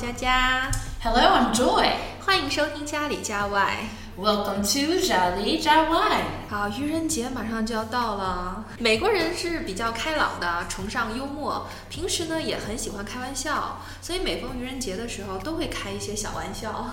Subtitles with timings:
[0.00, 0.70] 佳佳。
[1.02, 1.90] Hello, I'm Joy.
[2.24, 3.84] 欢迎收听家里家外。
[4.18, 6.22] Welcome to 家里家外。
[6.48, 8.64] 好，愚人节马上就要到了。
[8.78, 16.92] 美国人是比较开朗的，崇尚幽默，平时呢也很喜欢开玩笑，所以每逢愚人节的时候都会开一些小玩笑。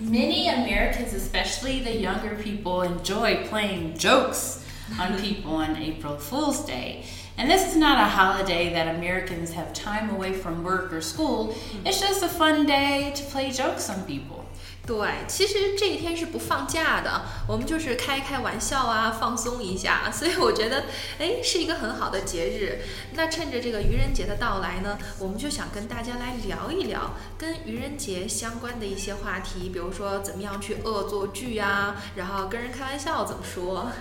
[0.00, 4.58] Many Americans, especially the younger people, enjoy playing jokes
[5.00, 7.02] on people on April Fool's Day.
[7.37, 11.47] And this is not a holiday that Americans have time away from work or school.
[11.47, 11.87] Mm-hmm.
[11.87, 14.40] It's just a fun day to play jokes on people.
[14.83, 20.09] 对，其实这一天是不放假的，我们就是开开玩笑啊，放松一下。
[20.11, 20.85] 所以我觉得，
[21.19, 22.81] 哎，是一个很好的节日。
[23.13, 33.91] 那趁着这个愚人节的到来呢，我们就想跟大家来聊一聊跟愚人节相关的一些话题，比如说怎么样去恶作剧呀、然后跟人开玩笑怎么说。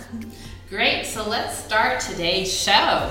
[0.71, 3.07] Great, so let's start today's show.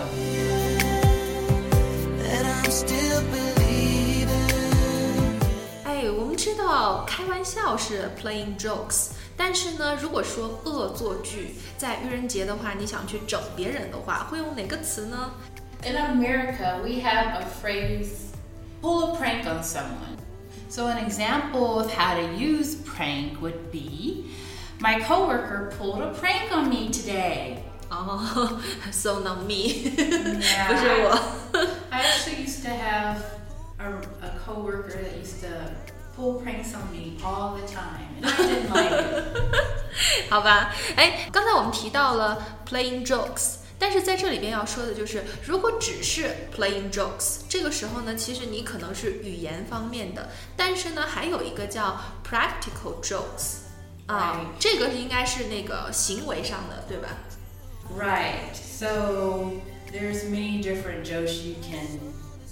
[6.38, 15.32] 知道开玩笑是 playing jokes，但是呢，如果说恶作剧，在愚人节的话，你想去整别人的话，会用哪个词呢？
[15.84, 18.32] In America, we have a phrase
[18.80, 20.16] pull a prank on someone.
[20.68, 24.24] So, an example of how to use prank would be
[24.80, 27.58] My coworker pulled a prank on me today.
[27.90, 29.92] 哦、s o not me，
[30.40, 31.18] Yeah, 不 是我。
[31.90, 33.18] I actually used to have
[33.78, 35.48] a, a coworker that used to
[36.18, 40.30] pull pranks on me all the time, and I didn't like it.
[40.30, 53.64] 好吧，哎，刚才我们提到了 playing jokes，但是在这里边要说的就是，如果只是 playing jokes，这个时候呢，其实你可能是语言方面的，但是呢，还有一个叫 practical jokes，
[54.06, 57.08] 啊 Right 这个应该是那个行为上的，对吧？
[57.96, 58.54] Right.
[58.54, 59.52] So
[59.92, 62.00] there's many different jokes you can,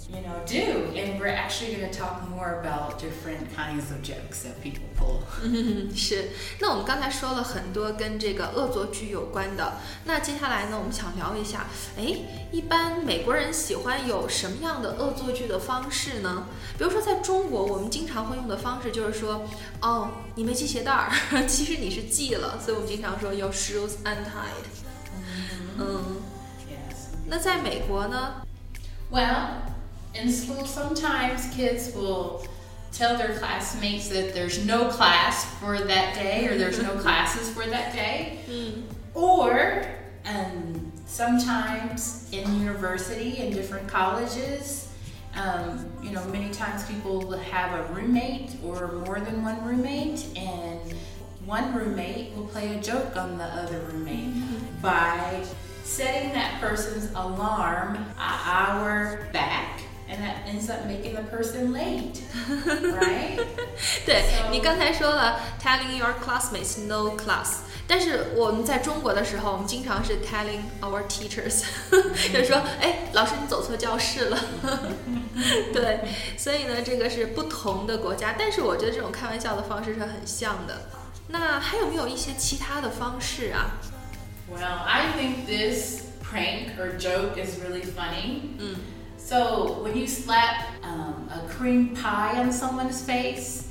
[0.09, 4.43] you know, do, and we're actually going to talk more about different kinds of jokes
[4.43, 5.21] that people pull.
[5.41, 6.29] 嗯，是。
[6.59, 9.73] 那我们刚才说了很多跟这个恶作剧有关的，
[10.05, 11.65] 那接下来呢，我们想聊一下，
[11.97, 12.15] 哎，
[12.51, 16.47] 一般美国人喜欢有什么样的恶作剧的方式呢？
[16.77, 19.43] 比如说在中国，我们经常会用的方式就是说，
[19.81, 21.11] 哦，你没系鞋带儿，
[21.47, 24.67] 其实你是系了，所以我们经常说 your shoes untied。
[25.79, 26.21] 嗯，
[26.69, 27.15] Yes.
[27.25, 28.45] 那在美国呢？
[29.11, 29.45] Well,
[30.14, 32.46] in school, sometimes kids will
[32.92, 37.66] tell their classmates that there's no class for that day or there's no classes for
[37.66, 38.38] that day.
[38.48, 39.84] 嗯 Or,
[40.24, 44.88] um, sometimes in university and different colleges,
[45.34, 50.26] um, you know, many times people will have a roommate or more than one roommate,
[50.36, 50.94] and
[51.44, 54.34] one roommate will play a joke on the other roommate.
[54.82, 55.44] By
[55.84, 59.77] setting that person's alarm an hour back,
[60.09, 62.21] and that ends up making the person late,
[62.99, 63.39] right?
[64.05, 71.63] 对 So- 你刚才说了 telling your classmates no class，但是我们在中国的时候，我们经常是 telling our teachers，
[72.31, 74.37] 就是说，哎，老师你走错教室了。
[75.73, 75.99] 对，
[76.37, 80.89] 所以呢，这个是不同的国家，但是我觉得这种开玩笑的方式是很像的。
[81.29, 83.79] 那还有没有一些其他的方式啊？
[84.51, 88.41] Well, I think this prank or joke is really funny.
[88.59, 88.75] Mm.
[89.28, 93.70] So when you slap um, a cream pie on someone's face,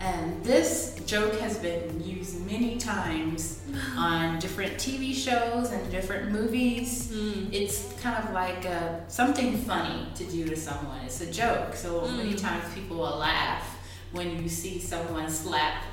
[0.00, 3.60] and this joke has been used many times
[3.98, 7.12] on different TV shows and different movies.
[7.52, 11.04] It's kind of like uh, something funny to do to someone.
[11.04, 11.74] It's a joke.
[11.74, 13.76] So many times people will laugh
[14.12, 15.84] when you see someone slap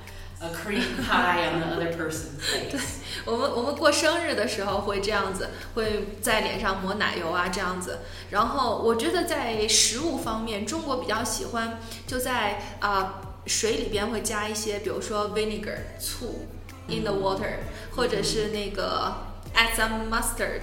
[0.42, 3.00] a cream pie on the other person's face.
[3.26, 8.00] 我们我们过生日的时候会这样子，会在脸上抹奶油啊这样子。
[8.32, 16.48] 然后我觉得在食物方面，中国比较喜欢就在啊、水里边会加一些，比如说 vinegar 醋
[16.88, 17.60] in the water，、
[17.96, 19.14] 或者是那个
[19.56, 20.62] add some mustard。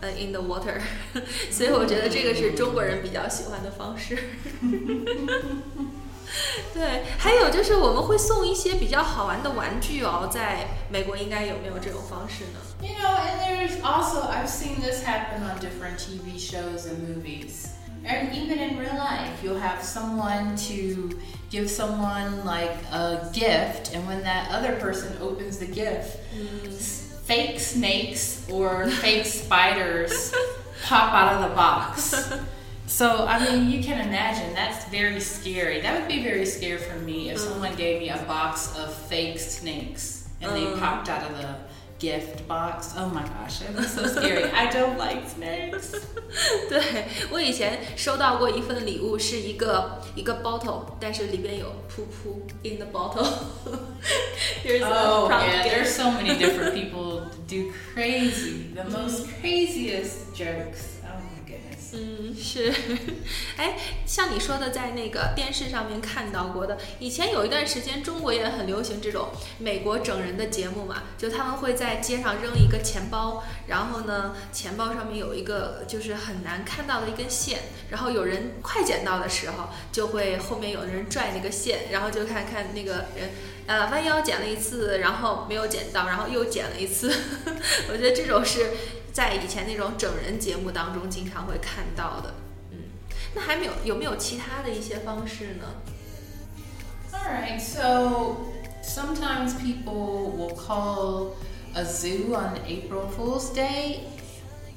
[0.00, 0.80] 呃，in the water，
[1.50, 4.16] 所以我觉得这个是中国人比较喜欢的方式。
[6.73, 12.59] 对，还有就是我们会送一些比较好玩的玩具哦，在美国应该有没有这种方式呢？
[12.81, 17.67] You know, and there's also, I've seen this happen on different TV shows and movies.
[18.05, 21.17] And even in real life, you'll have someone to
[21.49, 26.17] give someone like a gift, and when that other person opens the gift,
[26.67, 30.33] s- fake snakes or fake spiders
[30.85, 32.13] pop out of the box.
[32.87, 35.81] So, I mean, you can imagine that's very scary.
[35.81, 39.39] That would be very scary for me if someone gave me a box of fake
[39.39, 40.77] snakes and they Uh.
[40.77, 41.55] popped out of the
[41.99, 42.93] gift box.
[42.97, 44.51] Oh my gosh, it was so scary.
[44.51, 45.95] I don't like snakes.
[46.69, 55.73] 对我以前收到过一份礼物，是一个一个 bottle，但是里边有噗噗 in the bottle。Here's a Oh prompt yeah, gift.
[55.73, 60.96] there's so many different people do crazy, the most craziest jokes.
[61.90, 62.70] 嗯，是，
[63.56, 83.30] 哎，像你说的，在那个电视上面看到过的，以前有一段时间中国也很流行这种美国整人的节目嘛，就他们会在街上扔一个钱包，然后呢， 钱包上面有一个就是很难看到的一根线，然后有人快捡到的时候，就会后面有人拽那个线，然后就看看那个人。
[83.68, 87.14] 呃，弯腰捡了一次，然后没有捡到，然后又捡了一次。
[87.90, 88.70] 我觉得这种是
[89.17, 92.33] 在以前那种整人节目当中经常会看到的。
[92.71, 92.77] 嗯，
[93.35, 95.67] 那还没有有没有其他的一些方式呢？
[97.11, 98.37] All right, so
[98.83, 101.35] sometimes people will call
[101.75, 104.01] a zoo on April Fool's Day,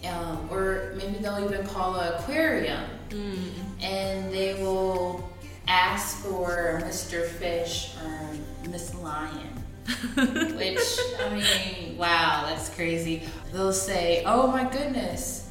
[0.05, 3.39] um, or maybe they'll even call an aquarium, 嗯
[3.81, 5.21] and they will
[5.67, 7.27] ask for Mr.
[7.27, 9.60] Fish or Miss Lion.
[10.58, 13.22] Which, I mean, wow, that's crazy.
[13.52, 15.42] They'll say, oh my goodness,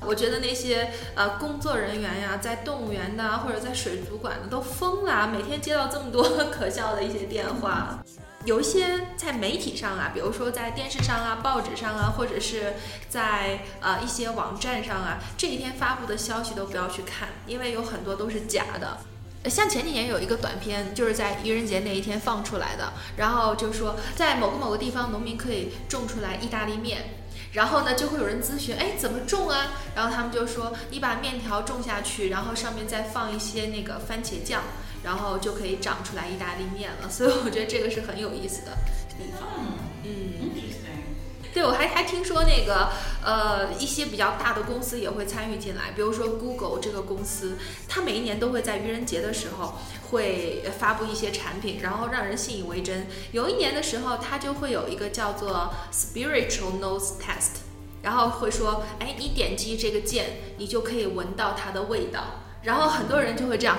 [0.00, 7.98] 我觉得那些呃工作人员呀，在动物园的或者在水族馆的都疯了，每天接到这么多 可笑的一些电话。
[8.44, 12.74] 有一些在媒体上啊，比如说在电视上啊、报纸上啊，或者是
[13.08, 18.98] 在呃一些网站上啊，这一天发布的消息都不要去看，因为有很多都是假的。
[19.44, 27.04] 呃像前几年有一个短片，就是在愚人节那一天放出来的，然后就说在某个某个地方，农民可以种出来意大利面，
[27.52, 29.68] 然后呢，就会有人咨询，哎，怎么种啊？
[29.94, 34.62] 然后他们就说，你把面条种下去，然后上面再放一些那个番茄酱，
[35.04, 37.08] 然后就可以长出来意大利面了。
[37.08, 38.72] 所以我觉得这个是很有意思的
[39.08, 39.48] 地方。
[39.48, 41.27] hmm, 嗯，interesting.
[41.58, 42.88] 对，我还还听说那个
[43.24, 47.58] 呃一些比较大的公司也会参与进来，比如说 Google 这个公司，
[47.88, 49.74] 它每一年都会在愚人节的时候
[50.08, 53.08] 会发布一些产品，然后让人信以为真。
[53.32, 57.64] 有一年的时候，它就会有一个叫做 Spiritual Nose Test，
[58.02, 62.22] 然后会说，哎，你点击这个键，你就可以闻到它的味道，
[62.62, 63.78] 然后很多人就会这样。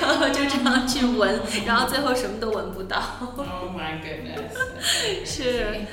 [0.00, 3.00] 然后就这样去闻，然后最后什么都闻不到。
[3.20, 4.52] Oh my goodness.
[5.24, 5.86] 是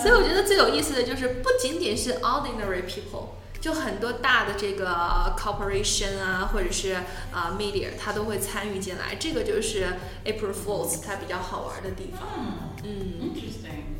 [0.00, 3.28] 所以我觉得最有意思的就是，不仅仅是 ordinary people，
[3.60, 6.94] 就很多大的这个 corporation 啊，或者是
[7.32, 9.14] 啊、media，它都会参与进来。
[9.18, 9.94] 这个就是
[10.24, 12.28] April Fools 它比较好玩的地方。
[12.28, 12.84] Hmm.
[12.84, 13.96] 嗯 Interesting.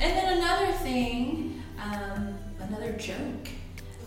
[0.00, 3.50] And then another thing, um, another joke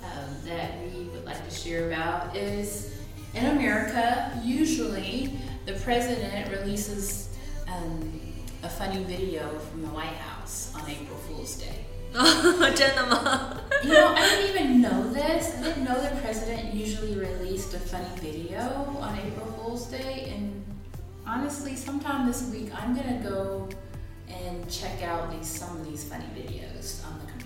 [0.04, 2.95] um, that we would like to share about is
[3.36, 7.30] in America, usually the president releases
[7.68, 8.20] um,
[8.64, 11.86] a funny video from the White House on April Fool's Day.
[13.84, 15.54] you know, I didn't even know this.
[15.58, 18.62] I didn't know the president usually released a funny video
[19.02, 20.32] on April Fool's Day.
[20.34, 20.64] And
[21.28, 23.68] honestly, sometime this week, I'm gonna go
[24.30, 27.45] and check out these some of these funny videos on the computer.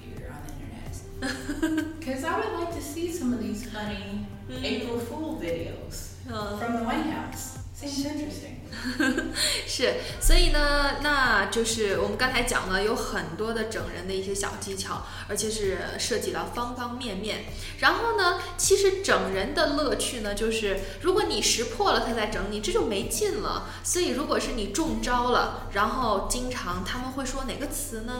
[1.99, 6.57] Because I would like to see some of these funny April Fool videos 嗯。
[6.57, 7.57] from the White House.
[7.79, 8.59] Seems interesting.
[9.65, 17.45] 是，所以呢，那就是我们刚才讲了有很多的整人的一些小技巧，而且是涉及到方方面面。
[17.79, 23.69] 然后呢，其实整人的乐趣呢，就是如果你识破了他在整你，这就没劲了。
[23.81, 28.13] 所以如果是你中招了，然后经常他们会说哪个词呢？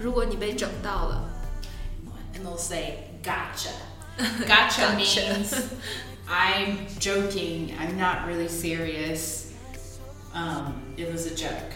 [0.00, 1.22] 如果你被整到了，
[2.41, 3.69] and they'll say gotcha.
[4.47, 4.95] Gotcha, Gotcha.
[4.95, 5.53] means
[6.27, 7.73] I'm joking.
[7.79, 9.53] I'm not really serious.
[10.33, 11.73] Um, it was a joke.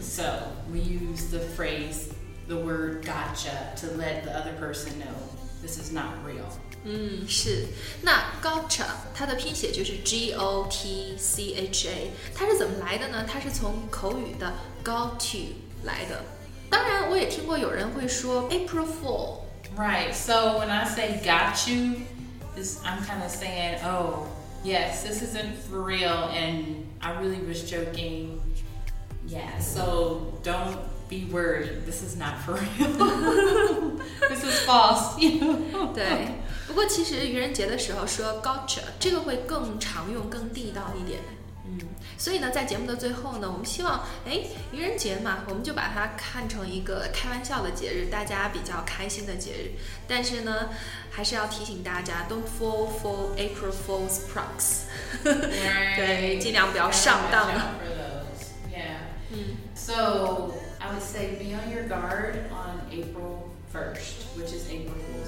[0.00, 2.12] So we use the phrase,
[2.46, 5.14] the word gotcha, to let the other person know
[5.60, 6.46] this is not real.
[6.84, 7.66] 嗯，是。
[8.02, 13.24] 那 gotcha 它的拼写就是 G O T C H A，它是怎么来的呢？
[13.24, 14.52] 它是从口语的
[14.84, 15.54] got to
[15.84, 16.24] 来的。
[16.68, 19.38] 当然，我也听过有人会说 April Fool，
[19.76, 20.14] Right.
[20.14, 22.02] So when I say got you,
[22.54, 24.28] this I'm kind of saying, oh,
[24.62, 28.40] yes, this isn't for real, and I really was joking.
[29.26, 29.58] Yeah.
[29.60, 30.76] So don't
[31.08, 31.86] be worried.
[31.86, 33.98] This is not for real.
[34.28, 35.18] this is false.
[35.18, 35.92] You know.
[35.94, 36.34] 对。
[36.66, 41.20] 不过其实愚人节的时候说 gotcha，这个会更常用、更地道一点。
[42.13, 49.71] 嗯，所以呢，在节目的最后呢，我们希望，哎，愚人节嘛，我们就把它看成一个开玩笑的节日，大家比较开心的节日。
[50.07, 50.69] 但是呢，
[51.11, 54.85] 还是要提醒大家，don't fall for April Fool's pranks。
[55.23, 57.61] 对，尽量不要上当 watch 了。
[57.61, 58.47] out for those.
[58.73, 58.97] Yeah.
[59.31, 64.95] 嗯 So I would say be on your guard on April 1st, which is April
[64.95, 65.26] Fool's.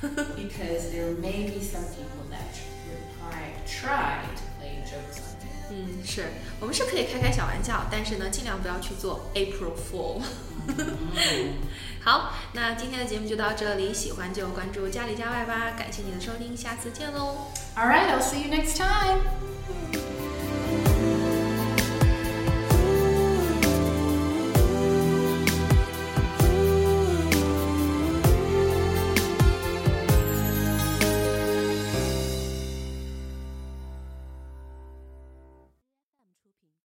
[0.35, 2.55] because there may be some people that
[2.87, 5.51] would try, try to play jokes on you.
[5.71, 6.25] 嗯，是
[6.59, 10.21] 我们是可以开开小玩笑，但是呢，尽量不要去做 April Fool。
[12.01, 17.47] 好，那今天的节目就到这里，喜欢就关注家里家外吧，感谢你的收听，下次见喽。
[17.75, 19.98] All right, I'll see you next time.